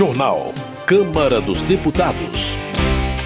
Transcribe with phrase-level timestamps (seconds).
[0.00, 0.54] Jornal.
[0.86, 2.56] Câmara dos Deputados.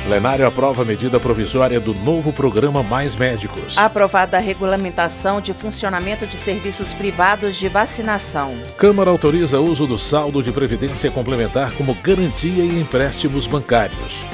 [0.04, 3.78] Plenário aprova a medida provisória do novo programa Mais Médicos.
[3.78, 8.56] Aprovada a regulamentação de funcionamento de serviços privados de vacinação.
[8.76, 14.26] Câmara autoriza o uso do saldo de previdência complementar como garantia em empréstimos bancários.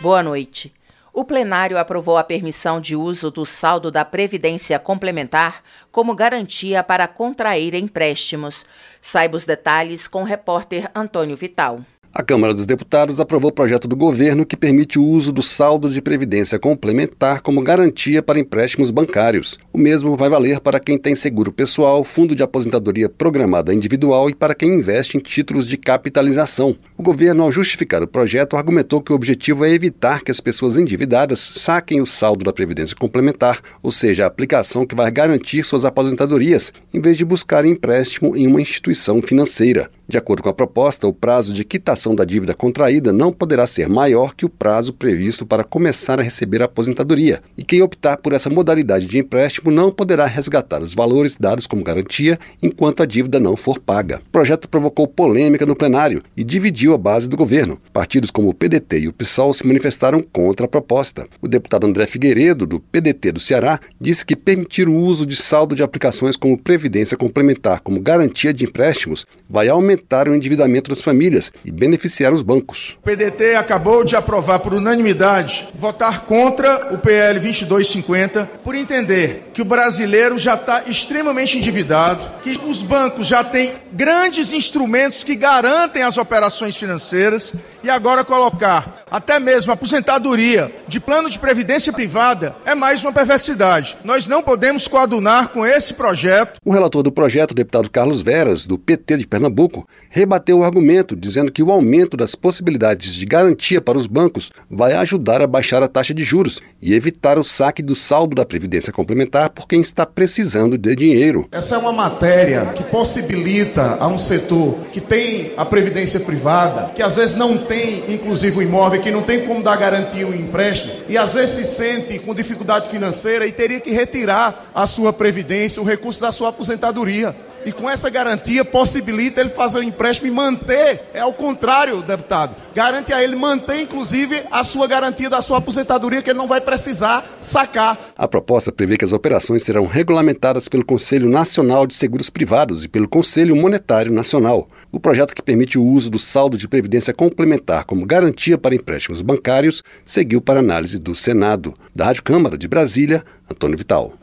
[0.00, 0.72] Boa noite.
[1.20, 5.62] O plenário aprovou a permissão de uso do saldo da Previdência Complementar
[5.92, 8.64] como garantia para contrair empréstimos.
[9.02, 11.82] Saiba os detalhes com o repórter Antônio Vital.
[12.12, 15.88] A Câmara dos Deputados aprovou o projeto do governo que permite o uso do saldo
[15.88, 19.60] de previdência complementar como garantia para empréstimos bancários.
[19.72, 24.34] O mesmo vai valer para quem tem seguro pessoal, fundo de aposentadoria programada individual e
[24.34, 26.76] para quem investe em títulos de capitalização.
[26.98, 30.76] O governo, ao justificar o projeto, argumentou que o objetivo é evitar que as pessoas
[30.76, 35.84] endividadas saquem o saldo da previdência complementar, ou seja, a aplicação que vai garantir suas
[35.84, 39.88] aposentadorias, em vez de buscar empréstimo em uma instituição financeira.
[40.10, 43.88] De acordo com a proposta, o prazo de quitação da dívida contraída não poderá ser
[43.88, 48.32] maior que o prazo previsto para começar a receber a aposentadoria, e quem optar por
[48.32, 53.38] essa modalidade de empréstimo não poderá resgatar os valores dados como garantia enquanto a dívida
[53.38, 54.20] não for paga.
[54.26, 57.80] O projeto provocou polêmica no plenário e dividiu a base do governo.
[57.92, 61.28] Partidos como o PDT e o PSOL se manifestaram contra a proposta.
[61.40, 65.76] O deputado André Figueiredo, do PDT do Ceará, disse que permitir o uso de saldo
[65.76, 71.00] de aplicações como previdência complementar como garantia de empréstimos vai aumentar aumentar o endividamento das
[71.00, 72.96] famílias e beneficiar os bancos.
[73.00, 79.62] O PDT acabou de aprovar por unanimidade votar contra o PL 2250 por entender que
[79.62, 86.02] o brasileiro já está extremamente endividado, que os bancos já têm grandes instrumentos que garantem
[86.02, 92.54] as operações financeiras e agora colocar até mesmo a aposentadoria de plano de previdência privada
[92.64, 93.98] é mais uma perversidade.
[94.04, 96.60] Nós não podemos coadunar com esse projeto.
[96.64, 101.14] O relator do projeto, o deputado Carlos Veras, do PT de Pernambuco, rebateu o argumento,
[101.14, 105.82] dizendo que o aumento das possibilidades de garantia para os bancos vai ajudar a baixar
[105.82, 109.80] a taxa de juros e evitar o saque do saldo da Previdência Complementar por quem
[109.80, 111.46] está precisando de dinheiro.
[111.52, 117.02] Essa é uma matéria que possibilita a um setor que tem a previdência privada, que
[117.02, 120.94] às vezes não tem, inclusive, o imóvel, que não tem como dar garantia o empréstimo,
[121.08, 125.80] e às vezes se sente com dificuldade financeira e teria que retirar a sua previdência,
[125.80, 127.34] o recurso da sua aposentadoria.
[127.64, 132.56] E com essa garantia possibilita ele fazer o empréstimo e manter, é ao contrário, deputado.
[132.74, 136.60] Garante a ele manter, inclusive, a sua garantia da sua aposentadoria, que ele não vai
[136.60, 138.12] precisar sacar.
[138.16, 142.88] A proposta prevê que as operações serão regulamentadas pelo Conselho Nacional de Seguros Privados e
[142.88, 144.68] pelo Conselho Monetário Nacional.
[144.92, 149.22] O projeto que permite o uso do saldo de previdência complementar como garantia para empréstimos
[149.22, 151.74] bancários seguiu para análise do Senado.
[151.94, 154.14] Da Rádio Câmara de Brasília, Antônio Vital.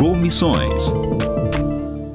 [0.00, 0.84] Comissões.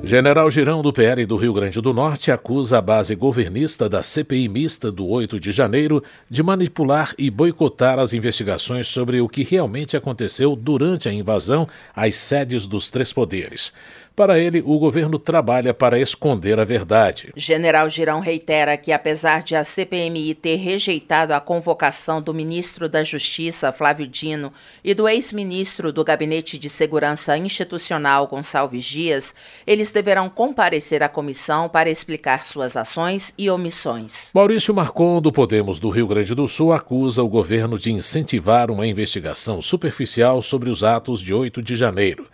[0.04, 4.50] General Girão do PL do Rio Grande do Norte acusa a base governista da CPI
[4.50, 9.96] mista do 8 de janeiro de manipular e boicotar as investigações sobre o que realmente
[9.96, 13.72] aconteceu durante a invasão às sedes dos três poderes.
[14.16, 17.34] Para ele, o governo trabalha para esconder a verdade.
[17.36, 23.04] General Girão reitera que, apesar de a CPMI ter rejeitado a convocação do ministro da
[23.04, 29.36] Justiça, Flávio Dino, e do ex-ministro do Gabinete de Segurança Institucional, Gonçalves Dias,
[29.68, 34.30] eles deverão comparecer à comissão para explicar suas ações e omissões.
[34.34, 38.88] Maurício Marcon, do Podemos do Rio Grande do Sul, acusa o governo de incentivar uma
[38.88, 42.26] investigação superficial sobre os atos de 8 de janeiro.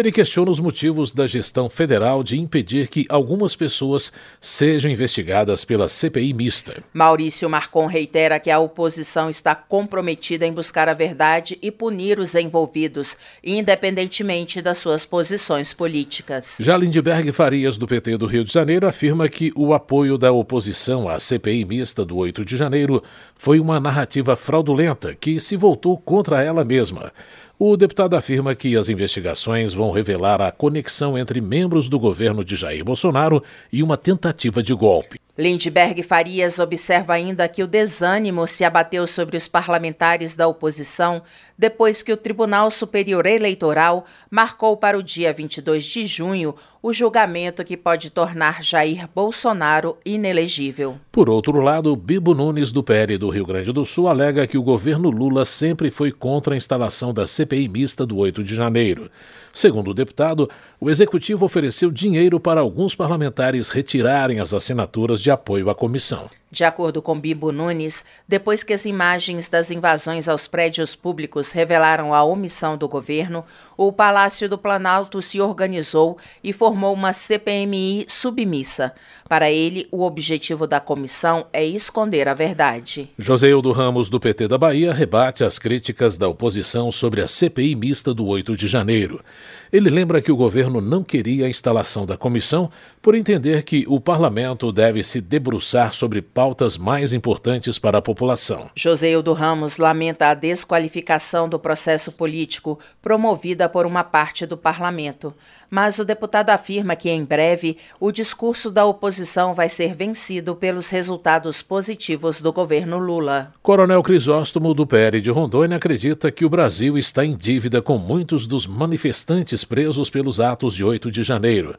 [0.00, 5.88] Ele questiona os motivos da gestão federal de impedir que algumas pessoas sejam investigadas pela
[5.88, 6.84] CPI mista.
[6.94, 12.36] Maurício Marcon reitera que a oposição está comprometida em buscar a verdade e punir os
[12.36, 16.58] envolvidos, independentemente das suas posições políticas.
[16.60, 21.08] Já Lindbergh Farias, do PT do Rio de Janeiro, afirma que o apoio da oposição
[21.08, 23.02] à CPI mista do 8 de janeiro
[23.36, 27.12] foi uma narrativa fraudulenta que se voltou contra ela mesma.
[27.60, 32.54] O deputado afirma que as investigações vão revelar a conexão entre membros do governo de
[32.54, 33.42] Jair Bolsonaro
[33.72, 35.18] e uma tentativa de golpe.
[35.38, 41.22] Lindbergh Farias observa ainda que o desânimo se abateu sobre os parlamentares da oposição
[41.56, 47.64] depois que o Tribunal Superior Eleitoral marcou para o dia 22 de junho o julgamento
[47.64, 50.96] que pode tornar Jair Bolsonaro inelegível.
[51.10, 54.62] Por outro lado, Bibo Nunes, do PL do Rio Grande do Sul, alega que o
[54.62, 59.10] governo Lula sempre foi contra a instalação da CPI mista do 8 de janeiro.
[59.52, 60.50] Segundo o deputado,
[60.80, 66.28] o executivo ofereceu dinheiro para alguns parlamentares retirarem as assinaturas de apoio à comissão.
[66.50, 72.14] De acordo com Bibo Nunes, depois que as imagens das invasões aos prédios públicos revelaram
[72.14, 73.44] a omissão do governo,
[73.76, 78.94] o Palácio do Planalto se organizou e formou uma CPMI submissa.
[79.28, 83.10] Para ele, o objetivo da comissão é esconder a verdade.
[83.18, 88.14] Joseildo Ramos, do PT da Bahia, rebate as críticas da oposição sobre a CPI mista
[88.14, 89.22] do 8 de janeiro.
[89.70, 92.70] Ele lembra que o governo não queria a instalação da comissão
[93.02, 98.70] por entender que o parlamento deve se debruçar sobre pautas mais importantes para a população.
[98.72, 105.34] Joseildo Ramos lamenta a desqualificação do processo político promovida por uma parte do parlamento
[105.70, 110.88] mas o deputado afirma que, em breve, o discurso da oposição vai ser vencido pelos
[110.88, 113.52] resultados positivos do governo Lula.
[113.62, 118.46] Coronel Crisóstomo, do PL de Rondônia, acredita que o Brasil está em dívida com muitos
[118.46, 121.76] dos manifestantes presos pelos atos de 8 de janeiro.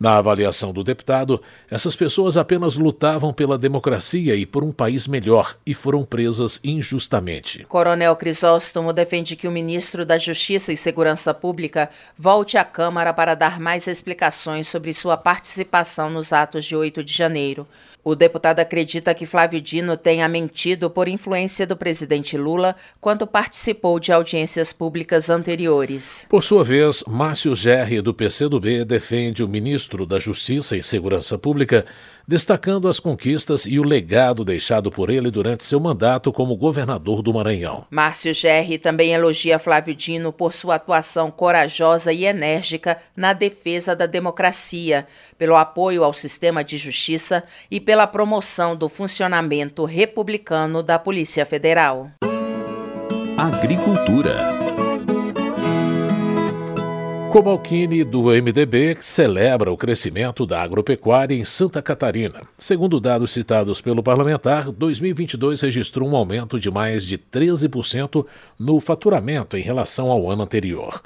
[0.00, 5.56] Na avaliação do deputado, essas pessoas apenas lutavam pela democracia e por um país melhor
[5.66, 7.64] e foram presas injustamente.
[7.64, 13.34] Coronel Crisóstomo defende que o ministro da Justiça e Segurança Pública volte à Câmara para
[13.34, 17.66] dar mais explicações sobre sua participação nos atos de 8 de janeiro.
[18.08, 24.00] O deputado acredita que Flávio Dino tenha mentido por influência do presidente Lula quando participou
[24.00, 26.24] de audiências públicas anteriores.
[26.26, 31.84] Por sua vez, Márcio Gerri, do PCdoB, defende o ministro da Justiça e Segurança Pública
[32.28, 37.32] destacando as conquistas e o legado deixado por ele durante seu mandato como governador do
[37.32, 37.86] Maranhão.
[37.90, 44.04] Márcio Gerri também elogia Flávio Dino por sua atuação corajosa e enérgica na defesa da
[44.04, 45.06] democracia,
[45.38, 52.10] pelo apoio ao sistema de justiça e pela promoção do funcionamento republicano da Polícia Federal.
[53.36, 54.67] Agricultura
[57.38, 62.42] Cobalcini, do MDB, celebra o crescimento da agropecuária em Santa Catarina.
[62.58, 68.26] Segundo dados citados pelo parlamentar, 2022 registrou um aumento de mais de 13%
[68.58, 71.00] no faturamento em relação ao ano anterior.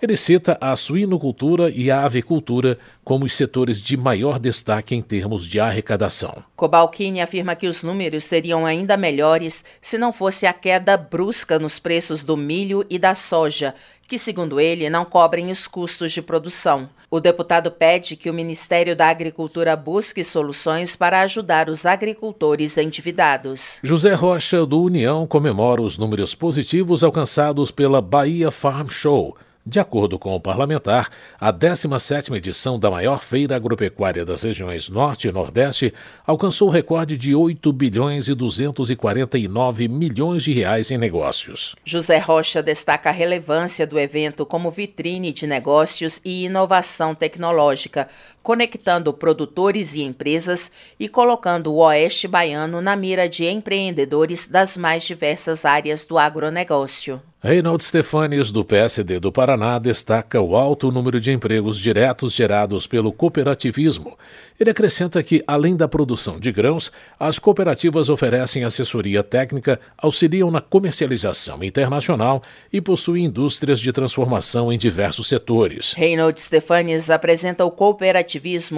[0.00, 5.46] Ele cita a suinocultura e a avicultura como os setores de maior destaque em termos
[5.46, 6.42] de arrecadação.
[6.56, 11.78] Cobalcini afirma que os números seriam ainda melhores se não fosse a queda brusca nos
[11.78, 13.74] preços do milho e da soja,
[14.06, 16.88] que, segundo ele, não cobrem os custos de produção.
[17.10, 23.78] O deputado pede que o Ministério da Agricultura busque soluções para ajudar os agricultores endividados.
[23.82, 29.36] José Rocha, do União, comemora os números positivos alcançados pela Bahia Farm Show
[29.66, 31.08] de acordo com o parlamentar,
[31.40, 35.94] a 17ª edição da maior feira agropecuária das regiões Norte e Nordeste
[36.26, 41.74] alcançou o recorde de 8 bilhões e 249 milhões de reais em negócios.
[41.82, 48.08] José Rocha destaca a relevância do evento como vitrine de negócios e inovação tecnológica,
[48.44, 50.70] conectando produtores e empresas
[51.00, 57.20] e colocando o Oeste Baiano na mira de empreendedores das mais diversas áreas do agronegócio.
[57.46, 63.12] Reinaldo Stefanes, do PSD do Paraná, destaca o alto número de empregos diretos gerados pelo
[63.12, 64.16] cooperativismo.
[64.58, 70.62] Ele acrescenta que, além da produção de grãos, as cooperativas oferecem assessoria técnica, auxiliam na
[70.62, 72.42] comercialização internacional
[72.72, 75.92] e possuem indústrias de transformação em diversos setores.
[75.92, 78.33] Reinaldo Stefanes apresenta o cooperativismo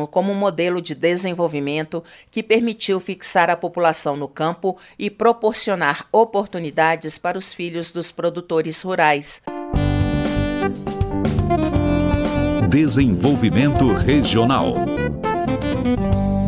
[0.07, 7.19] como um modelo de desenvolvimento que permitiu fixar a população no campo e proporcionar oportunidades
[7.19, 9.43] para os filhos dos produtores produtores rurais.
[12.69, 14.75] Desenvolvimento Regional.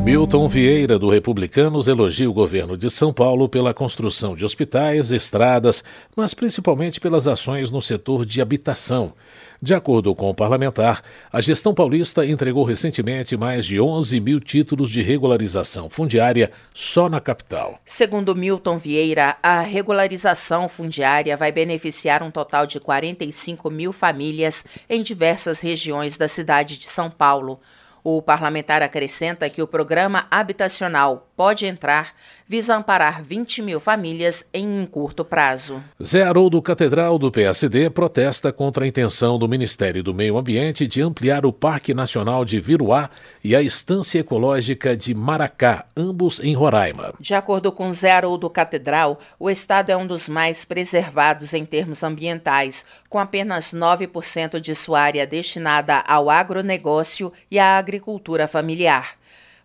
[0.04, 5.84] Milton Vieira, do Republicanos, elogia o governo de São Paulo pela construção de hospitais, estradas,
[6.16, 9.12] mas principalmente pelas ações no setor de habitação.
[9.60, 14.88] De acordo com o parlamentar, a gestão paulista entregou recentemente mais de 11 mil títulos
[14.88, 17.80] de regularização fundiária só na capital.
[17.84, 25.02] Segundo Milton Vieira, a regularização fundiária vai beneficiar um total de 45 mil famílias em
[25.02, 27.58] diversas regiões da cidade de São Paulo.
[28.04, 32.14] O parlamentar acrescenta que o programa habitacional Pode Entrar
[32.48, 35.82] visa amparar 20 mil famílias em um curto prazo.
[36.02, 41.02] Zé Haroldo Catedral, do PSD, protesta contra a intenção do Ministério do Meio Ambiente de
[41.02, 43.10] ampliar o Parque Nacional de Viruá
[43.44, 47.12] e a Estância Ecológica de Maracá, ambos em Roraima.
[47.20, 52.02] De acordo com Zé Haroldo Catedral, o estado é um dos mais preservados em termos
[52.02, 59.18] ambientais, com apenas 9% de sua área destinada ao agronegócio e à agricultura familiar.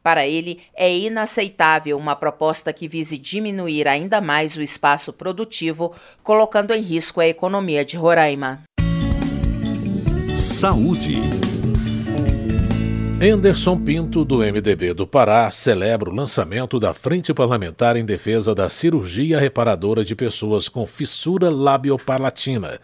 [0.03, 6.74] Para ele, é inaceitável uma proposta que vise diminuir ainda mais o espaço produtivo, colocando
[6.74, 8.63] em risco a economia de Roraima.
[10.36, 11.17] Saúde.
[13.25, 18.67] Anderson Pinto, do MDB do Pará, celebra o lançamento da Frente Parlamentar em Defesa da
[18.67, 22.81] Cirurgia Reparadora de Pessoas com Fissura Labiopalatina.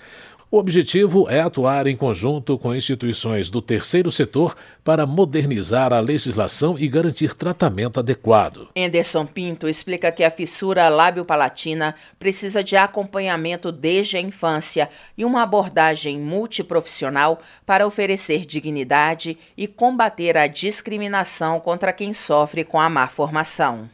[0.51, 6.75] O objetivo é atuar em conjunto com instituições do terceiro setor para modernizar a legislação
[6.79, 8.67] e garantir tratamento adequado.
[8.75, 15.43] Anderson Pinto explica que a fissura lábio-palatina precisa de acompanhamento desde a infância e uma
[15.43, 23.07] abordagem multiprofissional para oferecer dignidade e combater a discriminação contra quem sofre com a má
[23.07, 23.87] formação.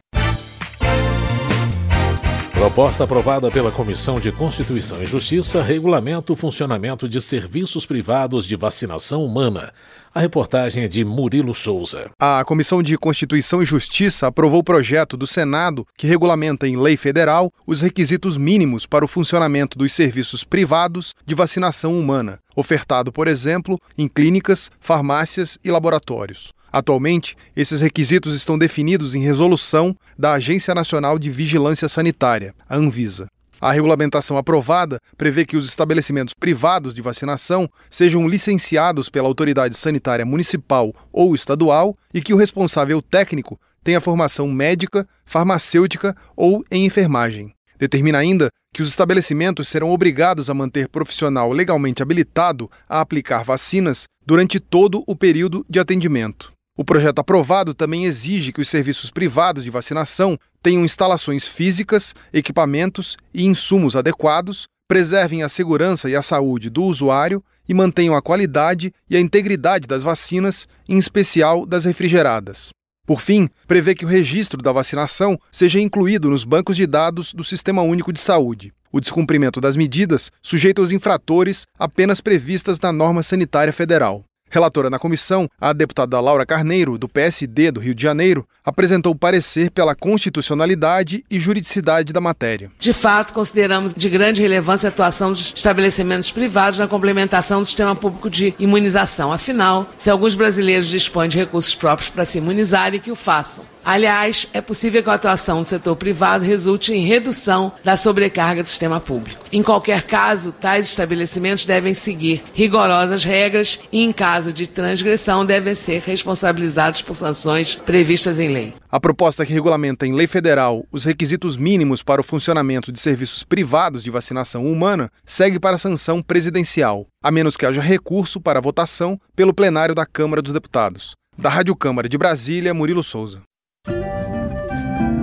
[2.56, 8.56] Proposta aprovada pela Comissão de Constituição e Justiça regulamenta o funcionamento de serviços privados de
[8.56, 9.74] vacinação humana.
[10.12, 12.08] A reportagem é de Murilo Souza.
[12.18, 16.96] A Comissão de Constituição e Justiça aprovou o projeto do Senado que regulamenta em lei
[16.96, 23.28] federal os requisitos mínimos para o funcionamento dos serviços privados de vacinação humana, ofertado, por
[23.28, 26.55] exemplo, em clínicas, farmácias e laboratórios.
[26.72, 33.28] Atualmente, esses requisitos estão definidos em resolução da Agência Nacional de Vigilância Sanitária, a Anvisa.
[33.60, 40.26] A regulamentação aprovada prevê que os estabelecimentos privados de vacinação sejam licenciados pela autoridade sanitária
[40.26, 47.54] municipal ou estadual e que o responsável técnico tenha formação médica, farmacêutica ou em enfermagem.
[47.78, 54.04] Determina ainda que os estabelecimentos serão obrigados a manter profissional legalmente habilitado a aplicar vacinas
[54.26, 56.55] durante todo o período de atendimento.
[56.76, 63.16] O projeto aprovado também exige que os serviços privados de vacinação tenham instalações físicas, equipamentos
[63.32, 68.92] e insumos adequados, preservem a segurança e a saúde do usuário e mantenham a qualidade
[69.08, 72.68] e a integridade das vacinas, em especial das refrigeradas.
[73.06, 77.42] Por fim, prevê que o registro da vacinação seja incluído nos bancos de dados do
[77.42, 78.72] Sistema Único de Saúde.
[78.92, 84.24] O descumprimento das medidas sujeita os infratores apenas previstas na norma sanitária federal.
[84.50, 89.70] Relatora na comissão, a deputada Laura Carneiro, do PSD do Rio de Janeiro, apresentou parecer
[89.70, 92.70] pela constitucionalidade e juridicidade da matéria.
[92.78, 97.94] De fato, consideramos de grande relevância a atuação dos estabelecimentos privados na complementação do sistema
[97.94, 99.32] público de imunização.
[99.32, 103.64] Afinal, se alguns brasileiros dispõem de recursos próprios para se imunizarem, que o façam.
[103.86, 108.68] Aliás, é possível que a atuação do setor privado resulte em redução da sobrecarga do
[108.68, 109.44] sistema público.
[109.52, 115.72] Em qualquer caso, tais estabelecimentos devem seguir rigorosas regras e, em caso de transgressão, devem
[115.76, 118.74] ser responsabilizados por sanções previstas em lei.
[118.90, 123.44] A proposta que regulamenta em lei federal os requisitos mínimos para o funcionamento de serviços
[123.44, 128.60] privados de vacinação humana segue para a sanção presidencial, a menos que haja recurso para
[128.60, 131.14] votação pelo plenário da Câmara dos Deputados.
[131.38, 133.42] Da Rádio Câmara de Brasília, Murilo Souza.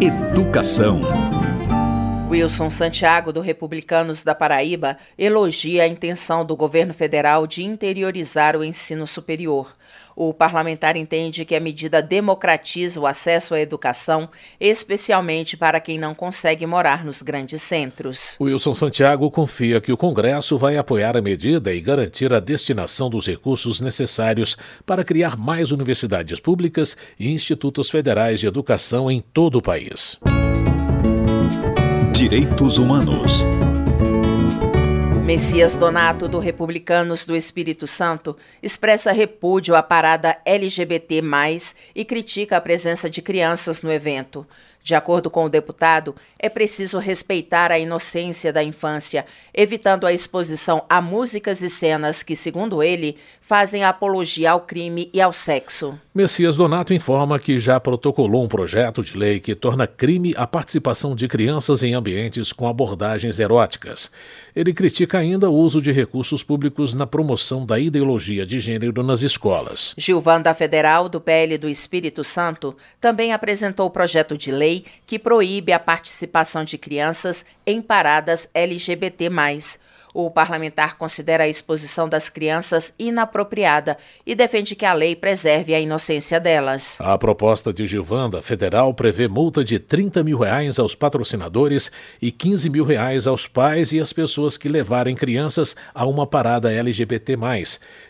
[0.03, 0.99] Educação.
[2.33, 8.63] Wilson Santiago, do Republicanos da Paraíba, elogia a intenção do governo federal de interiorizar o
[8.63, 9.75] ensino superior.
[10.15, 14.27] O parlamentar entende que a medida democratiza o acesso à educação,
[14.59, 18.35] especialmente para quem não consegue morar nos grandes centros.
[18.41, 23.27] Wilson Santiago confia que o Congresso vai apoiar a medida e garantir a destinação dos
[23.27, 29.61] recursos necessários para criar mais universidades públicas e institutos federais de educação em todo o
[29.61, 30.19] país.
[32.23, 33.45] Direitos Humanos.
[35.33, 41.23] Messias Donato, do Republicanos do Espírito Santo, expressa repúdio à parada LGBT,
[41.95, 44.45] e critica a presença de crianças no evento.
[44.83, 50.83] De acordo com o deputado, é preciso respeitar a inocência da infância, evitando a exposição
[50.89, 55.97] a músicas e cenas que, segundo ele, fazem apologia ao crime e ao sexo.
[56.13, 61.15] Messias Donato informa que já protocolou um projeto de lei que torna crime a participação
[61.15, 64.11] de crianças em ambientes com abordagens eróticas.
[64.53, 69.21] Ele critica ainda o uso de recursos públicos na promoção da ideologia de gênero nas
[69.21, 69.95] escolas.
[69.97, 75.71] Gilvanda Federal, do PL do Espírito Santo, também apresentou o projeto de lei que proíbe
[75.71, 79.29] a participação de crianças em paradas LGBT.
[80.13, 85.79] O parlamentar considera a exposição das crianças inapropriada e defende que a lei preserve a
[85.79, 86.95] inocência delas.
[86.99, 91.91] A proposta de Gilvanda Federal prevê multa de 30 mil reais aos patrocinadores
[92.21, 96.71] e 15 mil reais aos pais e às pessoas que levarem crianças a uma parada
[96.71, 97.33] LGBT.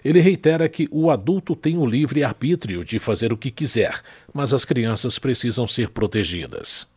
[0.04, 4.02] Ele reitera que o adulto tem o livre arbítrio de fazer o que quiser,
[4.34, 6.88] mas as crianças precisam ser protegidas.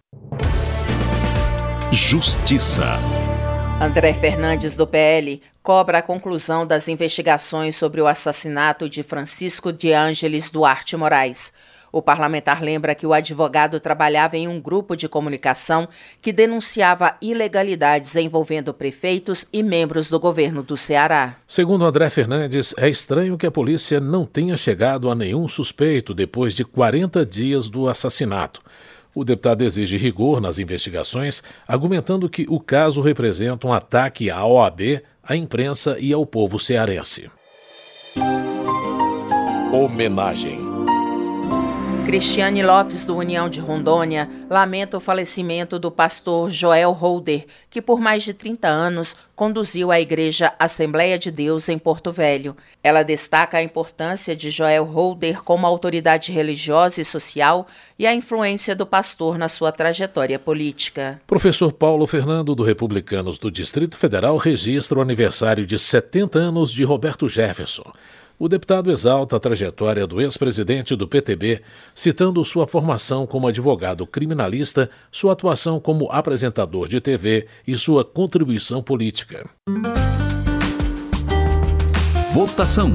[1.93, 2.97] Justiça.
[3.79, 9.93] André Fernandes, do PL, cobra a conclusão das investigações sobre o assassinato de Francisco de
[9.93, 11.53] Ângeles Duarte Moraes.
[11.93, 15.89] O parlamentar lembra que o advogado trabalhava em um grupo de comunicação
[16.23, 21.37] que denunciava ilegalidades envolvendo prefeitos e membros do governo do Ceará.
[21.47, 26.55] Segundo André Fernandes, é estranho que a polícia não tenha chegado a nenhum suspeito depois
[26.55, 28.63] de 40 dias do assassinato.
[29.17, 35.01] O deputado exige rigor nas investigações, argumentando que o caso representa um ataque à OAB,
[35.25, 37.31] à imprensa e ao povo cearense.
[39.73, 40.66] Homenagem
[42.07, 47.99] Cristiane Lopes, do União de Rondônia, lamenta o falecimento do pastor Joel Holder, que por
[47.99, 52.57] mais de 30 anos conduziu a Igreja Assembleia de Deus em Porto Velho.
[52.81, 57.67] Ela destaca a importância de Joel Holder como autoridade religiosa e social
[57.99, 61.21] e a influência do pastor na sua trajetória política.
[61.27, 66.85] Professor Paulo Fernando, do Republicanos do Distrito Federal, registra o aniversário de 70 anos de
[66.85, 67.93] Roberto Jefferson.
[68.39, 71.63] O deputado exalta a trajetória do ex-presidente do PTB,
[71.95, 78.83] citando sua formação como advogado criminalista, sua atuação como apresentador de TV e sua contribuição
[78.83, 79.49] política.
[82.35, 82.93] Votação.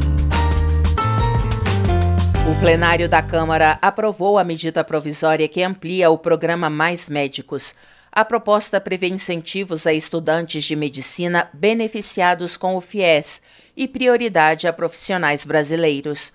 [2.47, 7.73] O plenário da Câmara aprovou a medida provisória que amplia o programa Mais Médicos.
[8.11, 13.41] A proposta prevê incentivos a estudantes de medicina beneficiados com o FIES
[13.81, 16.33] e prioridade a profissionais brasileiros.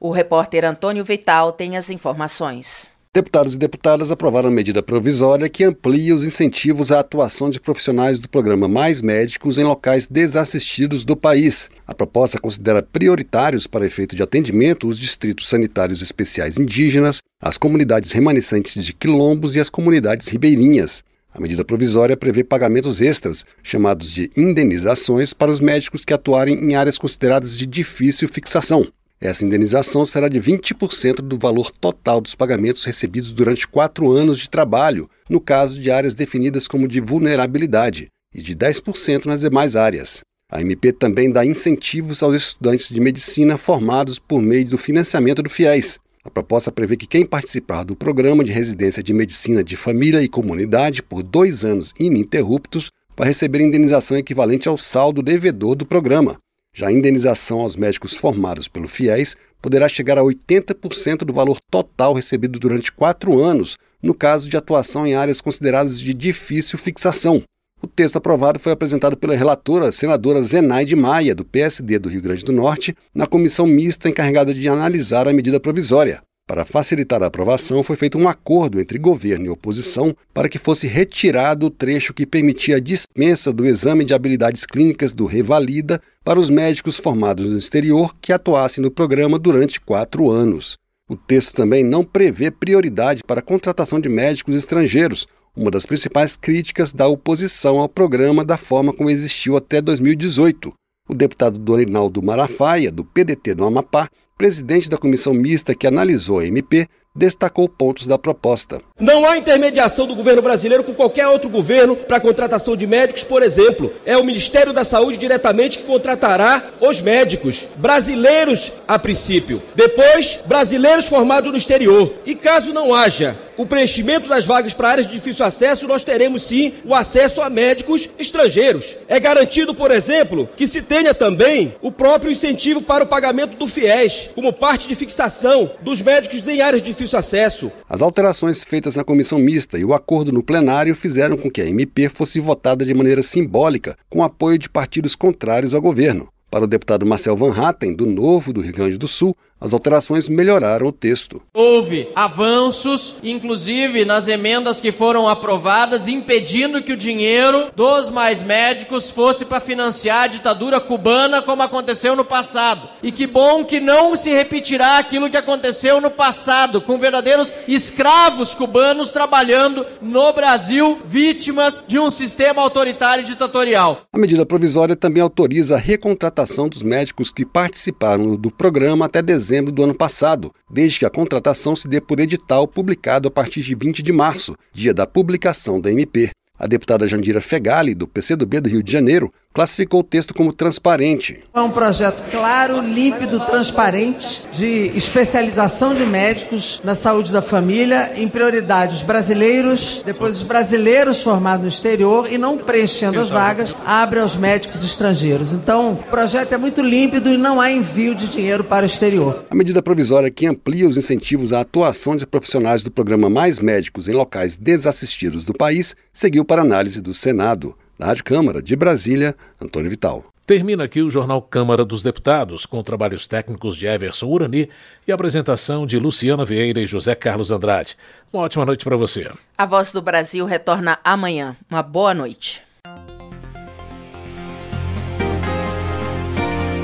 [0.00, 2.90] O repórter Antônio Vital tem as informações.
[3.14, 8.28] Deputados e deputadas aprovaram medida provisória que amplia os incentivos à atuação de profissionais do
[8.28, 11.70] programa Mais Médicos em locais desassistidos do país.
[11.86, 18.10] A proposta considera prioritários para efeito de atendimento os distritos sanitários especiais indígenas, as comunidades
[18.10, 21.02] remanescentes de quilombos e as comunidades ribeirinhas.
[21.38, 26.74] A medida provisória prevê pagamentos extras, chamados de indenizações, para os médicos que atuarem em
[26.74, 28.88] áreas consideradas de difícil fixação.
[29.20, 34.50] Essa indenização será de 20% do valor total dos pagamentos recebidos durante quatro anos de
[34.50, 40.22] trabalho, no caso de áreas definidas como de vulnerabilidade, e de 10% nas demais áreas.
[40.50, 45.48] A MP também dá incentivos aos estudantes de medicina formados por meio do financiamento do
[45.48, 50.22] FIES, a proposta prevê que quem participar do programa de residência de medicina de família
[50.22, 56.38] e comunidade por dois anos ininterruptos vai receber indenização equivalente ao saldo devedor do programa.
[56.74, 62.12] Já a indenização aos médicos formados pelo FIES poderá chegar a 80% do valor total
[62.12, 67.42] recebido durante quatro anos, no caso de atuação em áreas consideradas de difícil fixação.
[67.80, 72.44] O texto aprovado foi apresentado pela relatora, senadora Zenaide Maia, do PSD do Rio Grande
[72.44, 76.20] do Norte, na comissão mista encarregada de analisar a medida provisória.
[76.48, 80.88] Para facilitar a aprovação, foi feito um acordo entre governo e oposição para que fosse
[80.88, 86.40] retirado o trecho que permitia a dispensa do exame de habilidades clínicas do Revalida para
[86.40, 90.78] os médicos formados no exterior que atuassem no programa durante quatro anos.
[91.06, 95.26] O texto também não prevê prioridade para a contratação de médicos estrangeiros,
[95.58, 100.72] uma das principais críticas da oposição ao programa da forma como existiu até 2018.
[101.08, 106.46] O deputado Dorinaldo Malafaia, do PDT do Amapá, presidente da comissão mista que analisou a
[106.46, 108.80] MP, destacou pontos da proposta.
[109.00, 113.24] Não há intermediação do governo brasileiro com qualquer outro governo para a contratação de médicos,
[113.24, 113.92] por exemplo.
[114.06, 119.60] É o Ministério da Saúde diretamente que contratará os médicos brasileiros a princípio.
[119.74, 122.14] Depois, brasileiros formados no exterior.
[122.24, 126.44] E caso não haja o preenchimento das vagas para áreas de difícil acesso, nós teremos
[126.44, 128.96] sim o acesso a médicos estrangeiros.
[129.08, 133.66] É garantido, por exemplo, que se tenha também o próprio incentivo para o pagamento do
[133.66, 137.72] FIES, como parte de fixação dos médicos em áreas de difícil acesso.
[137.88, 141.66] As alterações feitas na comissão mista e o acordo no plenário fizeram com que a
[141.66, 146.28] MP fosse votada de maneira simbólica, com apoio de partidos contrários ao governo.
[146.50, 150.28] Para o deputado Marcel Van Hatten, do Novo do Rio Grande do Sul, as alterações
[150.28, 151.42] melhoraram o texto.
[151.52, 159.10] Houve avanços, inclusive nas emendas que foram aprovadas, impedindo que o dinheiro dos mais médicos
[159.10, 162.88] fosse para financiar a ditadura cubana, como aconteceu no passado.
[163.02, 168.54] E que bom que não se repetirá aquilo que aconteceu no passado, com verdadeiros escravos
[168.54, 174.02] cubanos trabalhando no Brasil, vítimas de um sistema autoritário e ditatorial.
[174.12, 179.47] A medida provisória também autoriza a recontratação dos médicos que participaram do programa até dezembro
[179.48, 183.62] dezembro do ano passado, desde que a contratação se dê por edital publicado a partir
[183.62, 186.30] de 20 de março, dia da publicação da MP.
[186.58, 191.40] A deputada Jandira Fegali, do PCdoB do Rio de Janeiro, classificou o texto como transparente.
[191.52, 198.28] É um projeto claro, límpido, transparente, de especialização de médicos na saúde da família, em
[198.28, 204.36] prioridades brasileiros, depois os brasileiros formados no exterior e não preenchendo as vagas, abre aos
[204.36, 205.52] médicos estrangeiros.
[205.52, 209.44] Então, o projeto é muito límpido e não há envio de dinheiro para o exterior.
[209.50, 214.06] A medida provisória que amplia os incentivos à atuação de profissionais do programa Mais Médicos
[214.06, 217.74] em locais desassistidos do país seguiu para análise do Senado.
[217.98, 220.24] Da Rádio Câmara de Brasília, Antônio Vital.
[220.46, 224.70] Termina aqui o Jornal Câmara dos Deputados, com trabalhos técnicos de Everson Urani
[225.06, 227.96] e apresentação de Luciana Vieira e José Carlos Andrade.
[228.32, 229.30] Uma ótima noite para você.
[229.58, 231.56] A Voz do Brasil retorna amanhã.
[231.68, 232.62] Uma boa noite.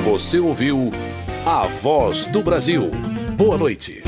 [0.05, 0.91] Você ouviu
[1.47, 2.91] A Voz do Brasil.
[3.39, 4.03] Boa noite.